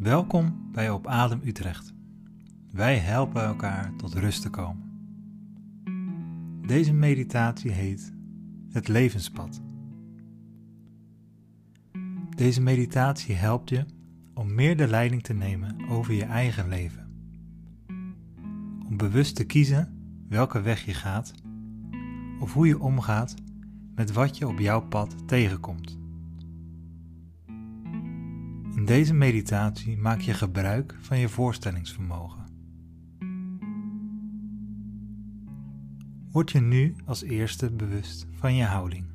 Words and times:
Welkom 0.00 0.68
bij 0.72 0.90
Op 0.90 1.06
Adem 1.06 1.40
Utrecht. 1.44 1.94
Wij 2.72 2.98
helpen 2.98 3.42
elkaar 3.42 3.96
tot 3.96 4.14
rust 4.14 4.42
te 4.42 4.50
komen. 4.50 4.90
Deze 6.66 6.92
meditatie 6.92 7.70
heet 7.70 8.12
Het 8.70 8.88
Levenspad. 8.88 9.60
Deze 12.36 12.60
meditatie 12.60 13.34
helpt 13.34 13.68
je 13.68 13.84
om 14.34 14.54
meer 14.54 14.76
de 14.76 14.88
leiding 14.88 15.22
te 15.22 15.34
nemen 15.34 15.88
over 15.88 16.14
je 16.14 16.24
eigen 16.24 16.68
leven. 16.68 17.10
Om 18.88 18.96
bewust 18.96 19.36
te 19.36 19.44
kiezen 19.44 19.98
welke 20.28 20.60
weg 20.60 20.84
je 20.84 20.94
gaat 20.94 21.32
of 22.40 22.52
hoe 22.52 22.66
je 22.66 22.80
omgaat 22.80 23.34
met 23.94 24.12
wat 24.12 24.38
je 24.38 24.48
op 24.48 24.58
jouw 24.58 24.80
pad 24.80 25.28
tegenkomt. 25.28 25.99
In 28.80 28.86
deze 28.86 29.14
meditatie 29.14 29.96
maak 29.96 30.20
je 30.20 30.34
gebruik 30.34 30.96
van 31.00 31.18
je 31.18 31.28
voorstellingsvermogen. 31.28 32.44
Word 36.30 36.50
je 36.50 36.60
nu 36.60 36.94
als 37.04 37.22
eerste 37.22 37.70
bewust 37.70 38.26
van 38.30 38.54
je 38.54 38.64
houding. 38.64 39.06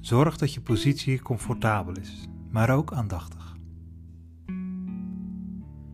Zorg 0.00 0.36
dat 0.36 0.54
je 0.54 0.60
positie 0.60 1.22
comfortabel 1.22 1.96
is, 1.96 2.28
maar 2.50 2.70
ook 2.70 2.92
aandachtig. 2.92 3.56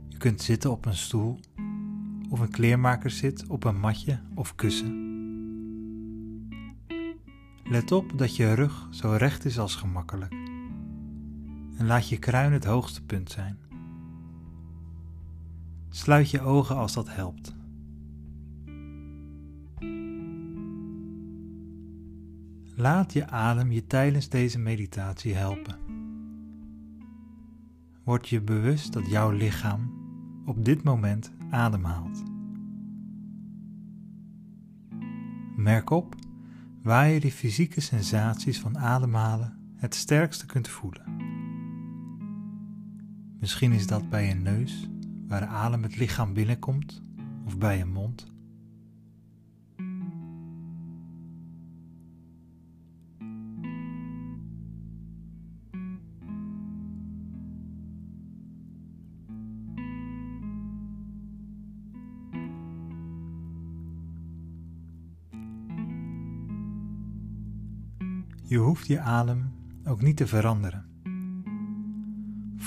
Je 0.09 0.17
kunt 0.19 0.43
zitten 0.43 0.71
op 0.71 0.87
een 0.87 0.97
stoel 0.97 1.41
of 2.29 2.41
een 2.41 2.51
kleermaker 2.51 3.11
zit 3.11 3.47
op 3.47 3.65
een 3.65 3.81
matje 3.81 4.21
of 4.35 4.55
kussen. 4.55 5.07
Let 7.65 7.93
op 7.93 8.19
dat 8.19 8.37
je 8.37 8.55
rug 8.55 8.89
zo 8.91 9.11
recht 9.11 9.45
is 9.45 9.59
als 9.59 9.75
gemakkelijk 9.75 10.48
en 11.79 11.87
laat 11.87 12.09
je 12.09 12.19
kruin 12.19 12.53
het 12.53 12.65
hoogste 12.65 13.05
punt 13.05 13.31
zijn. 13.31 13.59
Sluit 15.89 16.31
je 16.31 16.41
ogen 16.41 16.77
als 16.77 16.95
dat 16.95 17.15
helpt. 17.15 17.57
Laat 22.75 23.13
je 23.13 23.29
adem 23.29 23.73
je 23.73 23.87
tijdens 23.87 24.29
deze 24.29 24.59
meditatie 24.59 25.35
helpen. 25.35 25.77
Word 28.05 28.29
je 28.29 28.41
bewust 28.41 28.93
dat 28.93 29.07
jouw 29.07 29.31
lichaam 29.31 29.93
op 30.47 30.65
dit 30.65 30.83
moment 30.83 31.33
ademhaalt. 31.51 32.23
Merk 35.57 35.91
op 35.91 36.15
waar 36.83 37.09
je 37.09 37.21
de 37.21 37.33
fysieke 37.33 37.81
sensaties 37.81 38.61
van 38.61 38.79
ademhalen 38.79 39.59
het 39.77 39.95
sterkste 39.95 40.47
kunt 40.47 40.69
voelen. 40.69 41.18
Misschien 43.41 43.73
is 43.73 43.87
dat 43.87 44.11
bij 44.11 44.27
je 44.27 44.35
neus, 44.35 44.89
waar 45.27 45.41
de 45.41 45.47
adem 45.47 45.83
het 45.83 45.97
lichaam 45.97 46.35
binnenkomt, 46.35 47.03
of 47.45 47.59
bij 47.59 47.79
je 47.79 47.85
mond. 47.85 48.27
Je 68.43 68.59
hoeft 68.59 68.87
je 68.87 69.01
adem 69.01 69.53
ook 69.85 70.03
niet 70.03 70.17
te 70.17 70.27
veranderen. 70.27 70.88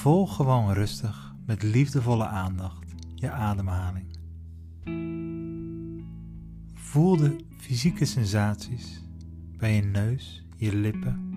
Volg 0.01 0.35
gewoon 0.35 0.73
rustig 0.73 1.35
met 1.45 1.63
liefdevolle 1.63 2.25
aandacht 2.25 2.93
je 3.15 3.31
ademhaling. 3.31 4.17
Voel 6.73 7.17
de 7.17 7.35
fysieke 7.57 8.05
sensaties 8.05 9.03
bij 9.57 9.75
je 9.75 9.81
neus, 9.81 10.45
je 10.55 10.75
lippen, 10.75 11.33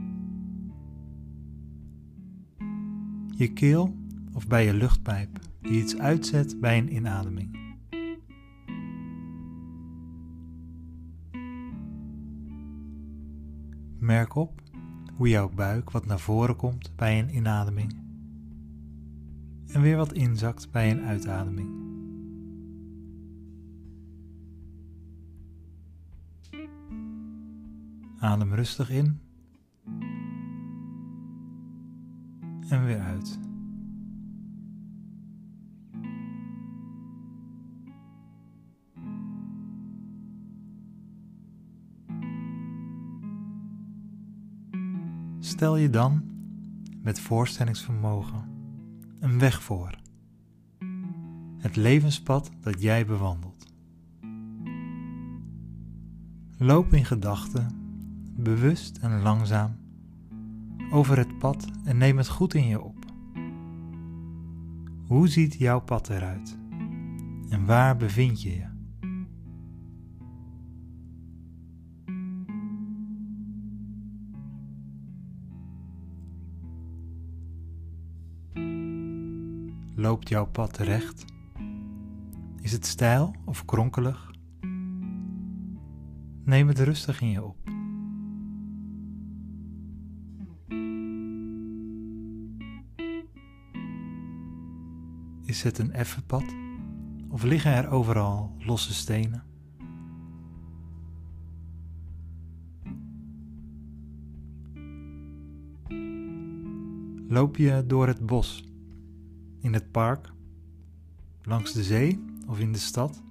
je 3.37 3.53
keel 3.53 3.97
of 4.33 4.47
bij 4.47 4.65
je 4.65 4.75
luchtpijp 4.75 5.39
die 5.61 5.83
iets 5.83 5.99
uitzet 5.99 6.61
bij 6.61 6.79
een 6.79 6.95
inademing. 6.95 7.77
Merk 13.99 14.35
op 14.35 14.61
hoe 15.15 15.29
jouw 15.29 15.51
buik 15.51 15.91
wat 15.91 16.07
naar 16.07 16.21
voren 16.21 16.57
komt 16.57 16.97
bij 16.97 17.19
een 17.19 17.35
inademing 17.35 18.04
en 19.67 19.81
weer 19.81 19.97
wat 19.97 20.13
inzakt 20.13 20.71
bij 20.71 20.91
een 20.91 21.01
uitademing. 21.01 21.83
Adem 28.19 28.55
rustig 28.55 28.91
in 28.91 29.21
en 32.69 32.85
weer 32.85 33.01
uit. 33.01 33.39
Stel 45.39 45.77
je 45.77 45.91
dan 45.91 46.23
met 47.03 47.21
voorstellingsvermogen 47.21 48.54
een 49.25 49.39
weg 49.39 49.63
voor. 49.63 49.99
Het 51.59 51.77
levenspad 51.77 52.51
dat 52.61 52.83
jij 52.83 53.07
bewandelt. 53.07 53.67
Loop 56.59 56.93
in 56.93 57.05
gedachten, 57.05 57.69
bewust 58.37 58.99
en 58.99 59.23
langzaam, 59.23 59.77
over 60.91 61.19
het 61.19 61.39
pad 61.39 61.67
en 61.85 61.97
neem 61.97 62.17
het 62.17 62.29
goed 62.29 62.55
in 62.55 62.67
je 62.67 62.81
op. 62.81 63.05
Hoe 65.07 65.29
ziet 65.29 65.55
jouw 65.55 65.81
pad 65.81 66.09
eruit? 66.09 66.59
En 67.49 67.65
waar 67.67 67.97
bevind 67.97 68.43
je 68.43 68.51
je? 68.51 68.74
Loopt 79.97 80.29
jouw 80.29 80.47
pad 80.47 80.77
recht? 80.77 81.25
Is 82.61 82.73
het 82.73 82.87
steil 82.87 83.35
of 83.45 83.65
kronkelig? 83.65 84.31
Neem 86.45 86.69
het 86.69 86.79
rustig 86.79 87.21
in 87.21 87.29
je 87.29 87.43
op. 87.43 87.57
Is 95.45 95.63
het 95.63 95.79
een 95.79 95.93
effen 95.93 96.27
pad 96.27 96.45
of 97.29 97.43
liggen 97.43 97.73
er 97.73 97.89
overal 97.89 98.57
losse 98.59 98.95
stenen? 98.95 99.45
Loop 107.29 107.57
je 107.57 107.85
door 107.87 108.07
het 108.07 108.27
bos? 108.27 108.74
In 109.65 109.73
het 109.73 109.91
park, 109.91 110.33
langs 111.43 111.73
de 111.73 111.83
zee 111.83 112.25
of 112.47 112.59
in 112.59 112.73
de 112.73 112.79
stad. 112.79 113.23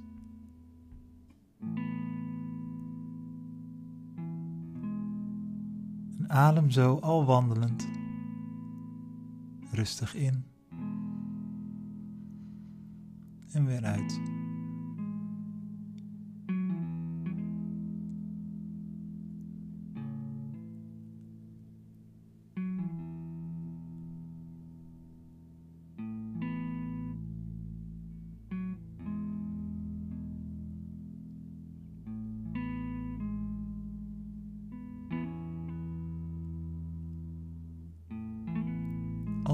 En 6.17 6.25
adem 6.27 6.71
zo 6.71 6.97
al 6.97 7.25
wandelend 7.25 7.87
rustig 9.71 10.15
in 10.15 10.45
en 13.51 13.65
weer 13.65 13.83
uit. 13.83 14.21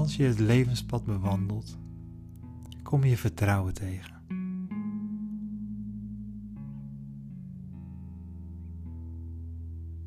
Als 0.00 0.16
je 0.16 0.22
het 0.22 0.38
levenspad 0.38 1.04
bewandelt, 1.04 1.78
kom 2.82 3.04
je 3.04 3.16
vertrouwen 3.16 3.74
tegen. 3.74 4.20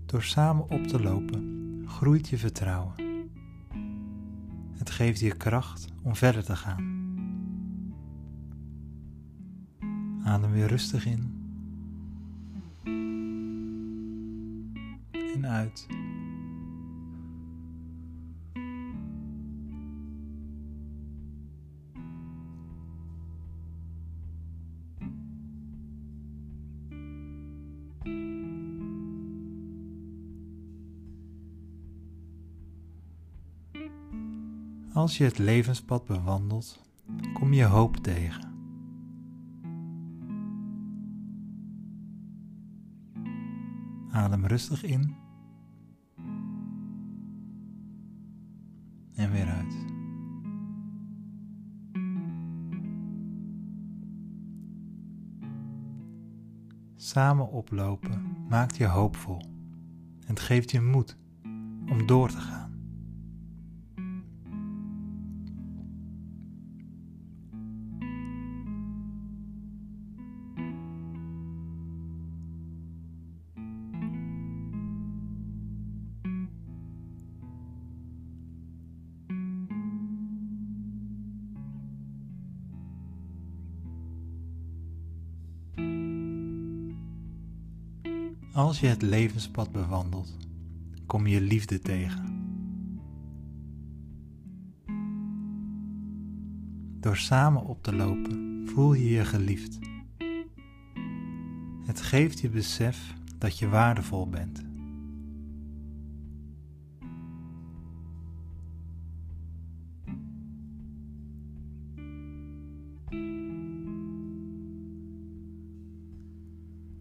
Door 0.05 0.23
samen 0.23 0.69
op 0.69 0.87
te 0.87 1.01
lopen 1.01 1.83
groeit 1.85 2.27
je 2.27 2.37
vertrouwen. 2.37 2.93
Het 4.71 4.89
geeft 4.89 5.19
je 5.19 5.37
kracht 5.37 5.87
om 6.03 6.15
verder 6.15 6.43
te 6.43 6.55
gaan. 6.55 7.01
Adem 10.23 10.51
weer 10.51 10.67
rustig 10.67 11.05
in 11.05 11.41
en 15.35 15.47
uit. 15.47 15.87
Als 34.93 35.17
je 35.17 35.23
het 35.23 35.37
levenspad 35.37 36.05
bewandelt, 36.05 36.81
kom 37.33 37.53
je 37.53 37.65
hoop 37.65 37.97
tegen. 37.97 38.51
Adem 44.11 44.45
rustig 44.45 44.83
in 44.83 45.15
en 49.15 49.31
weer 49.31 49.47
uit. 49.47 49.85
Samen 56.95 57.49
oplopen 57.49 58.35
maakt 58.49 58.77
je 58.77 58.85
hoopvol 58.85 59.41
en 60.19 60.29
het 60.29 60.39
geeft 60.39 60.71
je 60.71 60.81
moed 60.81 61.17
om 61.89 62.05
door 62.05 62.29
te 62.29 62.37
gaan. 62.37 62.62
Als 88.53 88.79
je 88.79 88.87
het 88.87 89.01
levenspad 89.01 89.71
bewandelt, 89.71 90.37
kom 91.05 91.27
je 91.27 91.41
liefde 91.41 91.79
tegen. 91.79 92.25
Door 96.99 97.17
samen 97.17 97.65
op 97.65 97.83
te 97.83 97.95
lopen 97.95 98.63
voel 98.65 98.93
je 98.93 99.09
je 99.09 99.25
geliefd. 99.25 99.79
Het 101.85 102.01
geeft 102.01 102.39
je 102.39 102.49
besef 102.49 103.13
dat 103.37 103.59
je 103.59 103.69
waardevol 103.69 104.29
bent. 104.29 104.61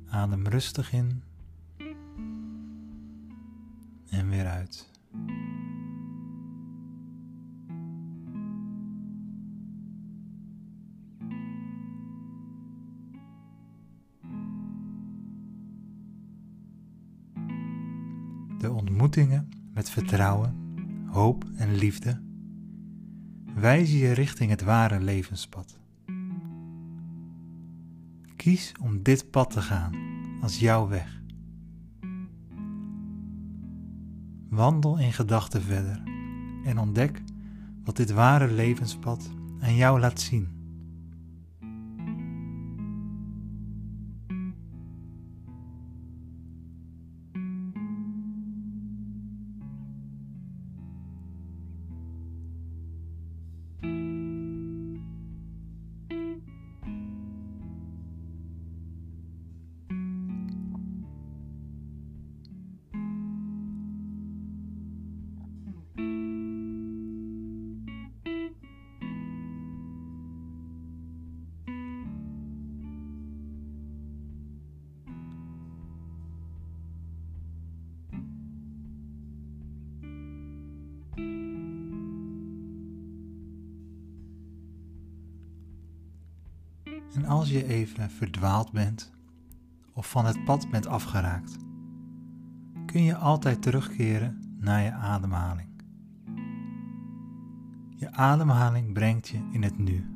Adem 0.07 0.47
rustig 0.47 0.93
in 0.93 1.23
De 18.63 18.71
ontmoetingen 18.71 19.49
met 19.75 19.91
vertrouwen, 19.91 20.55
hoop 21.07 21.45
en 21.57 21.75
liefde 21.75 22.21
wijzen 23.55 23.99
je 23.99 24.13
richting 24.13 24.51
het 24.51 24.63
ware 24.63 25.01
levenspad. 25.01 25.79
Kies 28.37 28.73
om 28.81 29.03
dit 29.03 29.31
pad 29.31 29.51
te 29.51 29.61
gaan 29.63 29.95
als 30.43 30.59
jouw 30.59 30.89
weg. 30.89 31.23
Wandel 34.49 34.99
in 34.99 35.13
gedachten 35.13 35.63
verder 35.63 36.03
en 36.65 36.79
ontdek 36.79 37.23
wat 37.85 37.97
dit 37.97 38.11
ware 38.11 38.53
levenspad 38.53 39.31
aan 39.61 39.75
jou 39.75 40.01
laat 40.01 40.21
zien. 40.21 40.62
Als 87.33 87.51
je 87.51 87.67
even 87.67 88.11
verdwaald 88.11 88.73
bent 88.73 89.13
of 89.93 90.11
van 90.11 90.27
het 90.27 90.45
pad 90.45 90.71
bent 90.71 90.87
afgeraakt, 90.87 91.57
kun 92.87 93.03
je 93.03 93.17
altijd 93.17 93.63
terugkeren 93.63 94.57
naar 94.59 94.83
je 94.83 94.93
ademhaling. 94.93 95.69
Je 97.97 98.13
ademhaling 98.13 98.93
brengt 98.93 99.29
je 99.29 99.49
in 99.53 99.63
het 99.63 99.79
nu. 99.79 100.07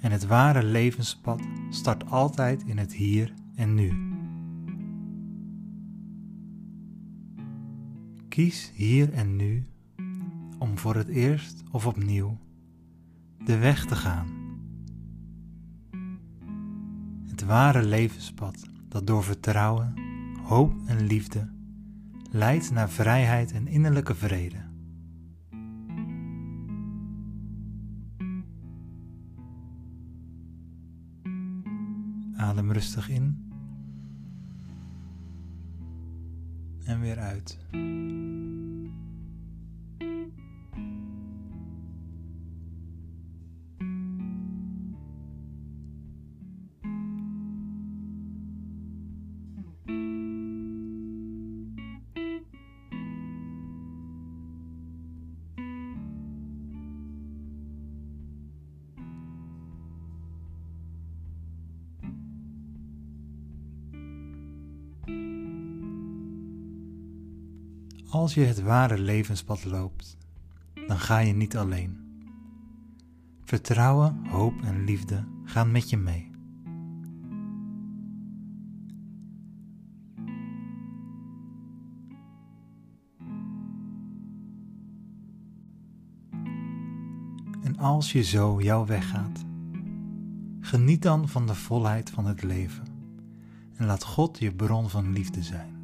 En 0.00 0.10
het 0.12 0.26
ware 0.26 0.62
levenspad 0.62 1.40
start 1.70 2.10
altijd 2.10 2.62
in 2.62 2.78
het 2.78 2.92
hier 2.92 3.34
en 3.54 3.74
nu. 3.74 4.14
Kies 8.28 8.72
hier 8.74 9.12
en 9.12 9.36
nu 9.36 9.66
om 10.58 10.78
voor 10.78 10.94
het 10.94 11.08
eerst 11.08 11.62
of 11.70 11.86
opnieuw 11.86 12.38
de 13.44 13.58
weg 13.58 13.84
te 13.84 13.96
gaan 13.96 14.45
ware 17.46 17.82
levenspad 17.82 18.68
dat 18.88 19.06
door 19.06 19.24
vertrouwen, 19.24 19.94
hoop 20.42 20.72
en 20.86 21.06
liefde 21.06 21.54
leidt 22.30 22.70
naar 22.70 22.90
vrijheid 22.90 23.52
en 23.52 23.66
innerlijke 23.66 24.14
vrede. 24.14 24.64
Adem 32.36 32.72
rustig 32.72 33.08
in 33.08 33.50
en 36.84 37.00
weer 37.00 37.18
uit. 37.18 37.58
Als 68.16 68.34
je 68.34 68.40
het 68.40 68.62
ware 68.62 68.98
levenspad 68.98 69.64
loopt, 69.64 70.16
dan 70.86 70.98
ga 70.98 71.18
je 71.18 71.32
niet 71.32 71.56
alleen. 71.56 71.98
Vertrouwen, 73.44 74.26
hoop 74.26 74.62
en 74.62 74.84
liefde 74.84 75.24
gaan 75.44 75.70
met 75.70 75.90
je 75.90 75.96
mee. 75.96 76.30
En 87.62 87.78
als 87.78 88.12
je 88.12 88.22
zo 88.22 88.62
jouw 88.62 88.86
weg 88.86 89.08
gaat, 89.08 89.44
geniet 90.60 91.02
dan 91.02 91.28
van 91.28 91.46
de 91.46 91.54
volheid 91.54 92.10
van 92.10 92.26
het 92.26 92.42
leven 92.42 92.86
en 93.74 93.86
laat 93.86 94.04
God 94.04 94.38
je 94.38 94.52
bron 94.52 94.90
van 94.90 95.12
liefde 95.12 95.42
zijn. 95.42 95.75